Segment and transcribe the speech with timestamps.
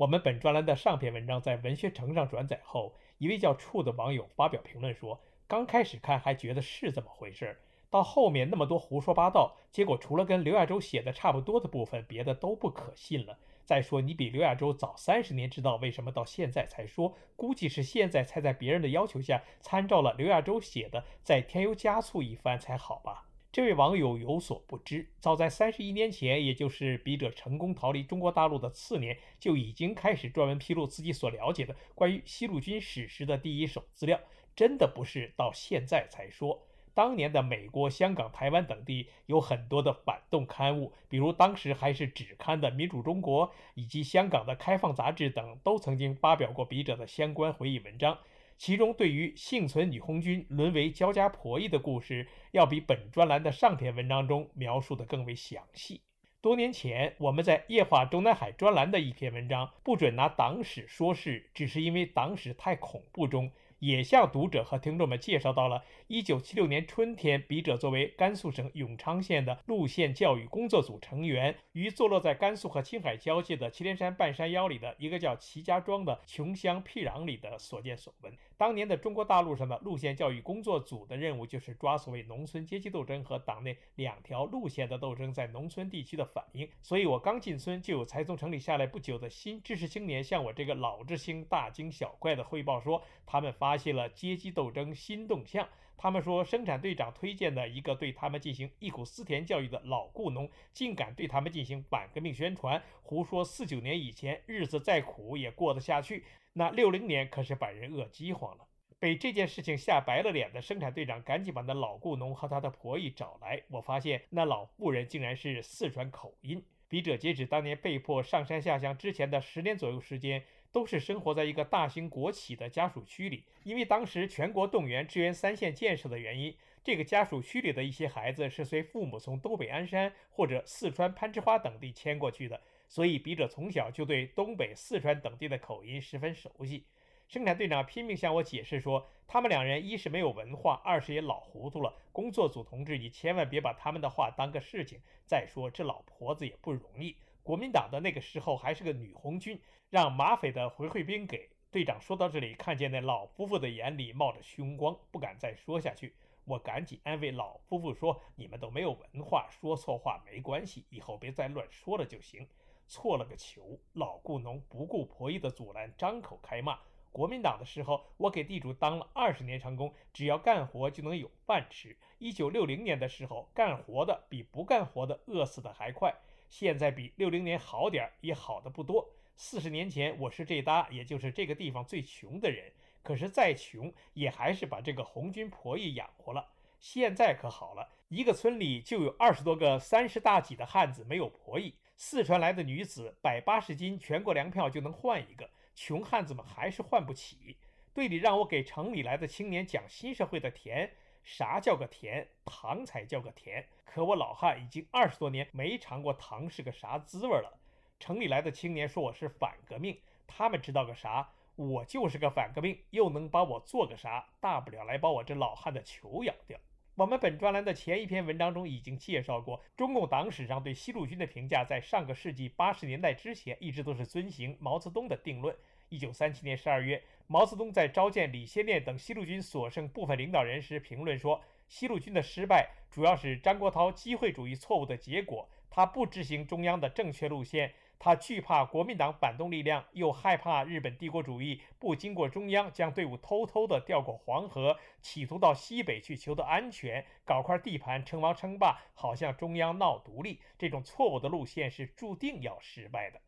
[0.00, 7.58] 我们本专栏的上篇文章在文学城上转载后，一位叫处的网友发表评论说：“刚开始看还觉得是这么回事，
[7.90, 13.36] 到后面那么多胡说八道，结果除了跟刘亚洲写的差不多的部分，别的都不可信了。
[13.66, 17.14] 再说你比刘亚洲早三十年知道，为什么到现在才说？
[17.36, 34.20] 估计是现在才在别人的要求下参照了刘亚洲写的，再添油加醋一番才好吧。”这位网友有所不知，早在三十一年前，也就是笔者成功逃离中国大陆的次年，就已经开始专门披露自己所了解的关于西路军史实的第一手资料。
[34.54, 36.62] 真的不是到现在才说。
[36.94, 48.18] 当年的美国、香港、台湾等地有很多的反动刊物，比如当时还是纸刊的《民主中国》，以及香港的《开放》杂志等，都曾经发表过笔者的相关回忆文章。
[48.60, 56.02] 其中，对于幸存女红军沦为焦家婆姨的故事，要比本专栏的上篇文章中描述的更为详细。
[56.42, 63.50] 多年前，我们在《夜话中南海》专栏的一篇文章“不准拿党史说事”，只是因为党史太恐怖中。
[63.80, 78.30] 也向读者和听众们介绍到了1976年春天，笔者作为甘肃省永昌县的路线教育工作组成员，于坐落在甘肃和青海交界的祁连山半山腰里的一个叫祁家庄的穷乡僻壤里的所见所闻。
[78.58, 86.68] 当年的中国大陆上的路线教育工作组的任务就是抓所谓农村阶级斗争和党内两条路线的斗争在农村地区的反应。
[86.82, 93.69] 所以我刚进村，就有才从城里下来不久的新知识青年向我这个老知青大惊小怪地汇报说，他们发。
[93.70, 95.68] 发现了阶级斗争新动向。
[95.96, 106.24] 他们说，生产队长推荐的一个对他们进行忆苦思甜教育的老雇农，竟敢对他们进行反革命宣传，胡说四九年以前日子再苦也过得下去。
[106.54, 108.66] 那六零年可是把人饿饥荒了。
[108.98, 113.62] 被这件事情吓白了脸的生产队长赶紧把那老雇农和他的婆姨找来。
[113.68, 116.60] 我发现那老妇人竟然是四川口音。
[116.88, 120.42] 笔者截止当年被迫上山下乡之前的十年左右时间。
[120.72, 136.84] 都是生活在一个大型国企的家属区里，因为当时全国动员支援三线建设的原因，这个家属区里的一些孩子是随父母从东北鞍山或者四川攀枝花等地迁过去的，所以笔者从小就对东北、四川等地的口音十分熟悉。
[137.28, 141.94] 生产队长拼命向我解释说，他们两人一是没有文化，二是也老糊涂了。
[142.10, 145.00] 工作组同志，你千万别把他们的话当个事情。
[145.26, 147.14] 再说这老婆子也不容易。
[147.42, 152.00] 国民党的那个时候还是个女红军，让马匪的回回兵给队长。
[152.00, 156.14] 说到这里，看见那老夫妇的眼里冒着凶光，不敢再说下去。
[156.44, 162.46] 我赶紧安慰老夫妇说：“你们都没有文化，说错话没关系，以后别再乱说了就行。”
[162.88, 163.78] 错了个球！
[163.92, 166.78] 老雇农不顾婆姨的阻拦，张口开骂。
[167.12, 171.96] 国民党的时候，我给地主当了二十年长工，只要干活就能有饭吃。
[172.18, 176.12] 一九六零年的时候，干活的比不干活的饿死的还快。
[176.50, 179.08] 现在比六零年好点儿，也好的不多。
[179.36, 182.70] 四十年前，我是这搭，也就是这个地方最穷的人。
[183.04, 186.44] 可是再穷，也还是把这个红军婆姨养活了。
[186.80, 191.72] 现在可好了，一个村里就有二十多个三十大几的汉子没有婆姨。
[191.96, 197.56] 四川来的女子，百八十斤全国粮票就能换一个，穷汉子们还是换不起。
[197.94, 200.90] 队里让我给城里来的青年讲新社会的甜。
[201.22, 202.28] 啥叫个甜？
[202.44, 203.66] 糖才叫个甜。
[203.84, 207.58] 可我老汉已经二十多年没尝过糖是个啥滋味了。
[207.98, 211.30] 城里来的青年说我是反革命，他们知道个啥？
[211.56, 214.28] 我就是个反革命，又能把我做个啥？
[214.40, 216.58] 大不了来把我这老汉的球咬掉。
[216.94, 225.54] 我们本专栏的前一篇文章中已经介绍过，中共党史上对西路军的评价，在上个世纪八十年代之前，一直都是遵循毛泽东的定论。
[225.88, 235.48] 一九三七年十二月，毛泽东在召见李先念等西路军所剩部分领导人时评论说：“西路军的失败主要是张国焘机会主义错误的结果。
[235.70, 250.40] 他不执行中央的正确路线，他惧怕国民党反动力量，又害怕日本帝国主义不经过中央将队伍偷偷地调过黄河，企图到西北去求得安全，搞块地盘称王称霸，好向中央闹独立。
[250.58, 253.20] 这种错误的路线是注定要失败的。”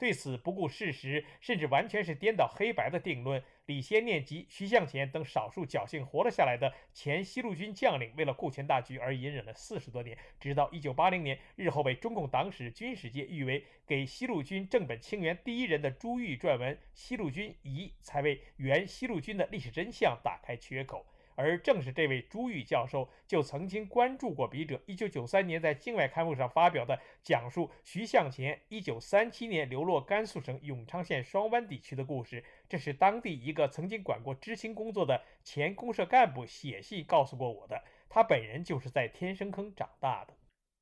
[0.00, 3.40] 对此不顾事实，甚至完全是颠倒黑白的定论。
[3.66, 21.06] 李先念及徐向前等少数侥幸活了下来的前西路军将领，为了顾全大局而隐忍了四十多年，直到一九八零年，日后被中共党史、军史界誉为给西路军正本清源第一人的朱玉撰文《西路军遗》，才为原西路军的历史真相打开缺口。
[21.34, 32.44] 而正是这位朱玉教授，就曾经关注过笔者1993年在境外刊物上发表的讲述徐向前1937年流落甘肃省永昌县双湾地区的故事。
[32.68, 37.82] 这是当地一个曾经管过知青工作的前公社干部写信告诉过我的。
[38.08, 40.34] 他本人就是在天生坑长大的。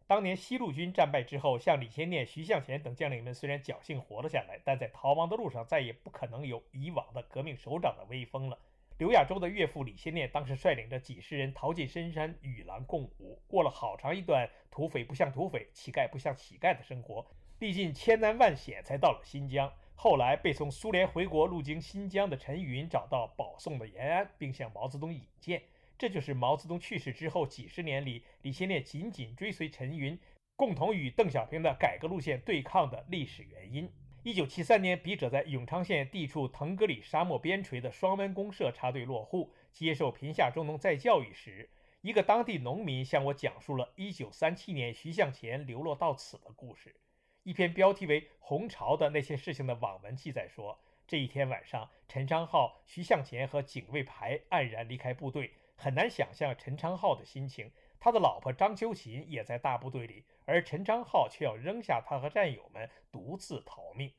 [0.06, 8.58] 当年西路军战败之后，像李先念、徐向前等将领们虽然侥幸活了下来，但在逃亡的路上再也不可能有以往的革命首长的威风了。
[8.98, 17.24] 刘亚洲的岳父李先念当时率领着几十人逃进深山，与狼共舞，过了好长一段土匪不像土匪、乞丐不像乞丐的生活，
[17.60, 19.72] 历尽千难万险才到了新疆。
[19.94, 25.62] 后来被从苏联回国路经新疆的陈云找到保送的延安，并向毛泽东引荐。
[25.96, 30.18] 这就是毛泽东去世之后几十年里，李先念紧紧追随陈云，
[30.56, 33.88] 共同与邓小平的改革路线对抗的历史原因。
[34.24, 41.70] 一九七三年，笔者在永昌县地处腾格里沙漠边陲的双湾公社插队落户，接受贫下中农再教育时，
[42.00, 46.96] 一个当地农民向我讲述了一九三七年徐向前流落到此的故事。
[47.44, 55.52] 一篇标题为《红潮的那些事情》的网文记载说，这一天晚上，陈昌浩、徐向前和警卫排黯然离开部队。
[55.76, 60.24] 很难想象陈昌浩的心情，他的老婆张秋琴也在大部队里。
[60.44, 64.10] 而陈昌浩却要扔下他和战友们独自逃命。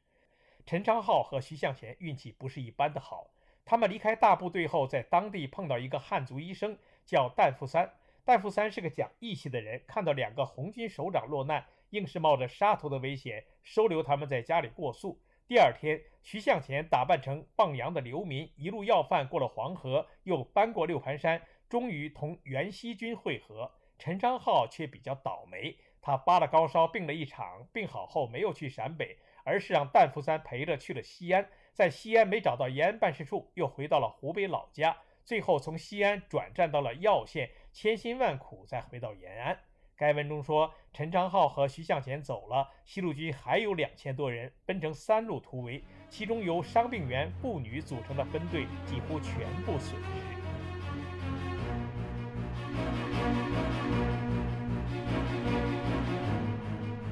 [0.66, 3.32] 陈昌浩和徐向前运气不是一般的好，
[3.66, 7.92] 他们离开大部队后，在当地碰到一个汉族医生，叫旦富三。
[8.24, 15.20] 旦富三是个讲义气的人，看到两个红军首长落难，硬是冒着杀头的危险收留他们在家里过宿。
[15.48, 23.72] 第二天，徐向前打扮成放羊的流民，一路要饭过了黄河，又翻过六盘山，终于同袁熙军会合。
[23.98, 25.78] 陈昌浩却比较倒霉。
[26.02, 31.48] 他发了高烧，病了一场，病好后没有去陕北，而是让旦福三陪着去了西安。
[31.74, 39.60] 在西安没找到延安办事处，又回到了湖北老家，最后从西安转战到了耀县，千辛万苦再回到延安。
[39.98, 50.49] 该文中说，陈昌浩和徐向前走了，西路军还有两千多人分成三路突围，其中由伤病员、妇女组成的分队几乎全部损失。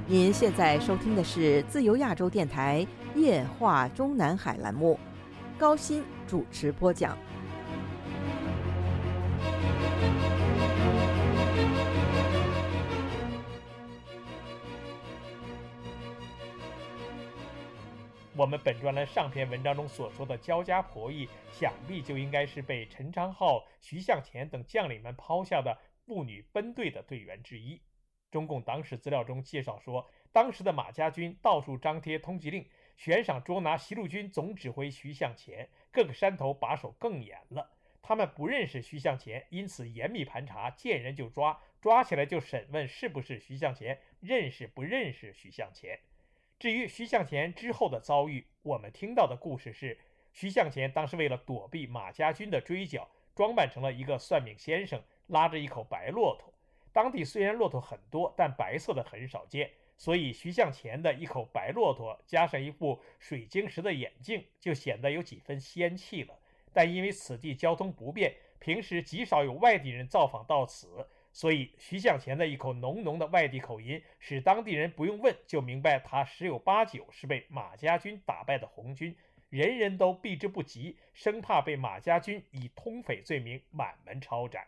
[0.10, 4.98] 您现在收听的是自由亚洲电台夜话中南海栏目，
[5.58, 7.18] 高鑫主持播讲。
[18.34, 27.82] 我们本专栏上篇文章中所说的焦家婆姨，想必就应该是被陈昌浩、徐向前等将领们抛下的妇女分队的队员之一。
[28.30, 35.70] 中共党史资料中介绍说，当时的马家军到处张贴通缉令，悬赏捉拿西路军总指挥徐向前。
[35.92, 37.72] 各个山头把守更严了，
[38.02, 46.00] 他们不认识徐向前，因此严密盘查，见人就抓，抓起来就审问是不是徐向前，认识不认识徐向前。
[46.60, 49.98] 至于徐向前之后的遭遇，我们听到的故事是，
[50.34, 56.54] 徐向前当时为了躲避马家军的追剿，装扮成了一个算命先生，拉着一口白骆驼。
[56.98, 66.34] 当地虽然骆驼很多，但白色的很少见，所以徐向前的一口白骆驼加上一副水晶石的眼镜，就显得有几分仙气了。
[66.74, 79.16] 但因为此地交通不便，平时极少有外地人造访到此，所以徐向前的一口浓浓的外地口音，使当地人不用问就明白他十有八九是被马家军打败的红军，
[79.50, 84.66] 人人都避之不及，生怕被马家军以通匪罪名满门抄斩。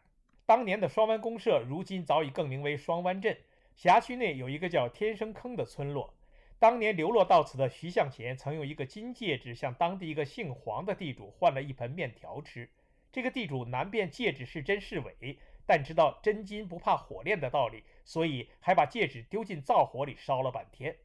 [0.50, 3.38] 当年的双湾公社，如今早已更名为双湾镇。
[3.76, 6.12] 辖区内有一个叫天生坑的村落。
[6.58, 12.68] 当年流落到此的徐向前，曾用一个金戒指向当地一个姓黄的地主换了一盆面条吃。
[13.12, 15.38] 这个地主难辨戒指是真是伪，
[15.68, 20.96] 但知道真金不怕火炼的道理，所以还把戒指丢进灶火里烧了半天。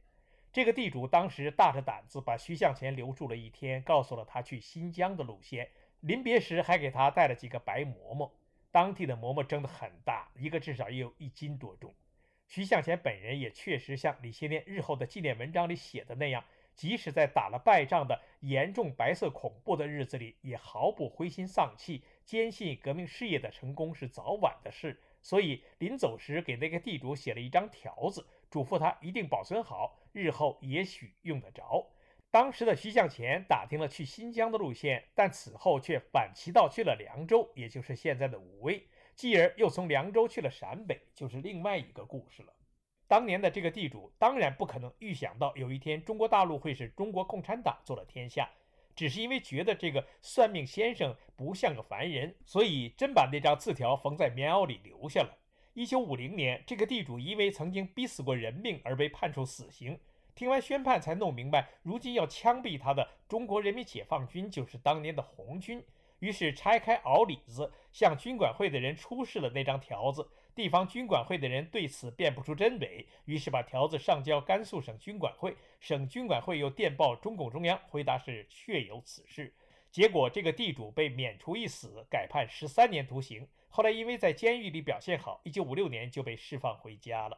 [0.51, 5.69] 这个地主当时大着胆子把徐向前留住了一天，告诉了他去新疆的路线。
[5.99, 8.33] 临别时还给他带了几个白馍馍。
[8.75, 11.95] 当地的馍馍蒸得很大，一个至少也有一斤多重。
[12.45, 25.01] 徐向前本人也确实像李先念日后的纪念文章里写的那样，即使在打了败仗的严重白色恐怖的日子里，也毫不灰心丧气，坚信革命事业的成功是早晚的事。
[25.21, 31.87] 所以临走时给那个地主写了一张条子，嘱咐他一定保存好，日后也许用得着。
[32.35, 42.51] 当时的徐向前打听了去新疆的路线，但此后却反其道去了凉州，也就是现在的武威，继而又从凉州去了陕北，就是另外一个故事了。
[43.07, 48.49] 当年的这个地主当然不可能预想到有一天中国大陆会是中国共产党做了天下，
[48.97, 55.37] 只是因为觉得这个算命先生不像个凡人，所以真把那张字条缝在棉袄里留下了。
[55.73, 59.97] 一九五零年，这个地主因为曾经逼死过人命而被判处死刑。
[60.35, 65.81] 听完宣判，才弄明白，如今要枪毙他的中国人民解放军就是当年的红军。
[66.19, 70.27] 于是拆开袄里子，向军管会的人出示了那张条子。
[70.53, 75.55] 地方军管会的人对此辨不出真伪，于是把条子上交甘肃省军管会。
[75.79, 79.53] 省军管会又电报中共中央，回答是确有此事。
[79.89, 83.47] 结果，这个地主被免除一死，改判十三年徒刑。
[83.69, 87.37] 后来因为在监狱里表现好，一九五六年就被释放回家了。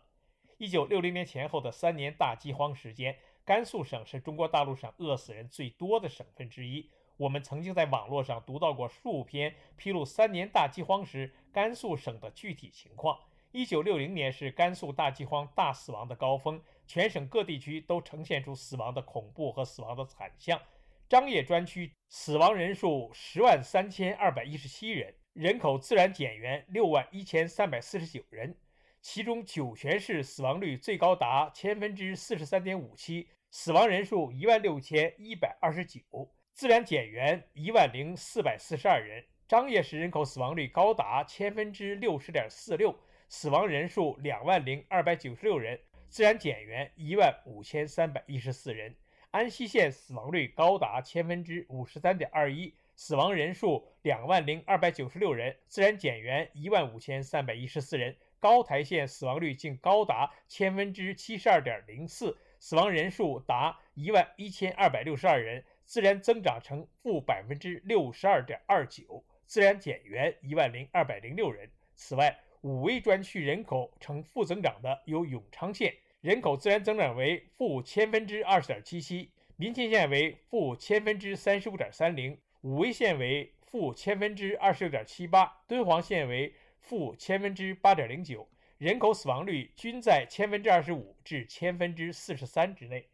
[0.59, 6.89] 一九六零年前后的三年大饥荒时间，甘肃省是中国大陆上饿死人最多的省份之一。
[7.15, 13.19] 我们曾经在网络上读到过数篇披露三年大饥荒时甘肃省的具体情况。
[13.51, 20.59] 一九六零年是甘肃大饥荒大死亡的高峰，全省各地区都呈现出死亡的恐怖和死亡的惨象。
[21.07, 28.55] 张掖专区死亡人数十万三千二百一十七人，人口自然减员六万一千三百四十九人。
[29.09, 36.01] 其中酒泉市死亡率最高达千分之四十三点五七，死亡人数一万六千一百二十九，
[36.51, 39.23] 自然减员一万零四百四十二人。
[39.47, 42.93] 张掖市人口死亡率高达千分之六十点四六，
[43.29, 48.93] 死亡人数两万零二百九十六人，自然减员一万五千三百一十四人。
[49.31, 58.13] 安溪县死亡率高达千分之五十三点二一，死亡人数两万零二百九十六人，自然减员一万五千三百一十四人。
[58.39, 71.69] 高台县死亡率竟高达千分之七十二点零四，死亡人数达一万一千二百六十二人，自然增长成负百分之六十二点二九，自然减员一万零二百零六人。
[71.95, 86.53] 此外，武威专区人口呈负增长的有永昌县，人口自然增长为负千分之二十点七七；民勤县为负千分之三十五点三零；武威县为负千分之二十六点七八；敦煌县为。
[86.87, 93.09] 负千分之八点零九，人口死亡率均在千分之二十五至千分之四十三之内。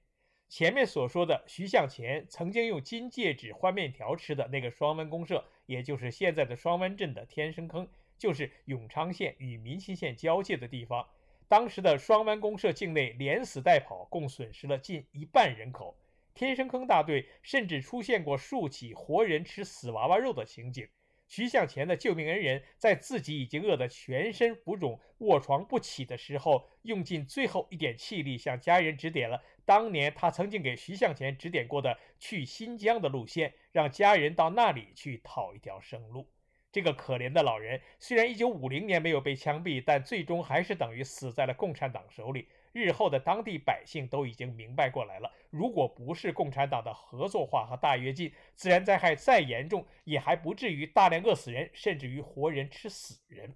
[0.47, 11.07] 前面所说的徐向前曾经用金戒指换面条吃的那个双湾公社，也就是现在的双湾镇的天生坑，就是永昌县与民勤县交界的地方。
[11.47, 15.97] 当时的双湾公社境内连死带跑，共损失了近一半人口。
[16.35, 20.87] 天生坑大队甚至出现过数起活人吃死娃娃肉的情景。
[21.35, 36.29] 徐向前的救命恩人，在自己已经饿得全身浮肿、卧床不起的时候，用尽最后一点气力，向家人指点了当年他曾经给徐向前指点过的去新疆的路线，让家人到那里去讨一条生路。
[36.71, 42.47] 这个可怜的老人，虽然1950年没有被枪毙，但最终还是等于死在了共产党手里。
[42.73, 53.55] 日后的当地百姓都已经明白过来了，如果不是共产党的合作化和大跃进，自然灾害再严重，也还不至于大量饿死人，甚至于活人吃死人。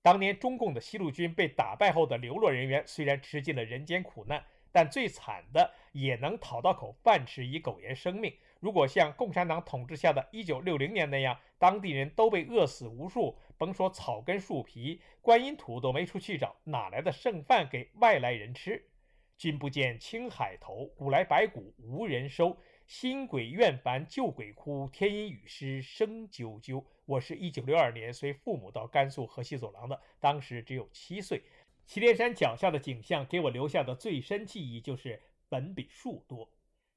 [0.00, 8.32] 当年中共的西路军被打败后的流落人员，虽然吃尽了人间苦难，但最惨的也能讨到口饭吃，以苟延生命。
[8.60, 18.90] 如果像共产党统治下的一九六零年那样，当地人都被饿死无数，甭说草根树皮，观音土都没处去找，哪来的剩饭给外来人吃？
[19.36, 22.56] 君不见青海头，古来白骨无人收。
[22.86, 26.84] 新鬼怨烦旧鬼哭，天阴雨湿声啾啾。
[27.06, 31.42] 我是一九六二年随父母到甘肃河西走廊的，当时只有七岁。
[31.86, 36.50] 祁连山脚下的景象给我留下的最深记忆就是坟比树多。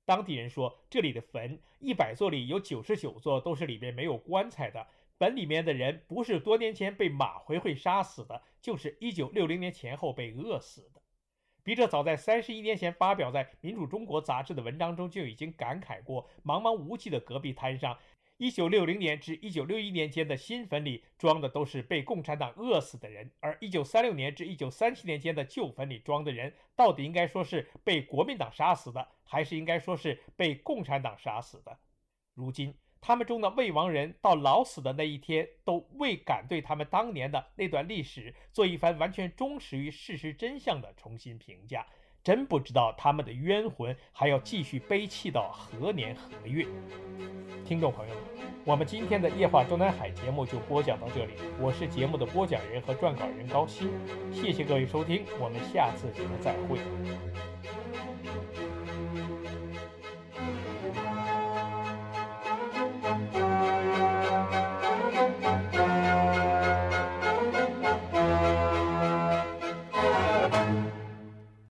[0.05, 4.87] 当地人说，这里的坟一百座里有九十九座都是里面没有棺材的。
[5.19, 11.01] 坟里面的人不是多年前被马回回杀死的，就是一九六零年前后被饿死的。
[11.63, 17.97] 笔者早在三十一年前发表在《民主中国》杂志的文章中就已经感慨过：茫茫无际的戈壁滩上，
[18.38, 29.05] 一九六零年至一九六一年间的新坟里装的都是被共产党饿死的人，而一九三六年至一九三七年间的旧坟里装的人，到底应该说是被国民党杀死的？
[29.25, 31.77] 还是应该说是被共产党杀死的。
[32.33, 41.85] 如今，他们中的未亡人到老死的那一天，都未敢对他们当年的那段历史做一番完全忠实于事实真相的重新评价。
[42.23, 46.65] 真不知道他们的冤魂还要继续悲泣到何年何月。
[47.63, 48.23] 听众朋友们，
[48.65, 51.35] 我们今天的夜话中南海节目就播讲到这里。
[51.57, 53.87] 我是节目的播讲人和撰稿人高鑫，
[54.33, 57.76] 谢谢各位收听，我们下次节目再会。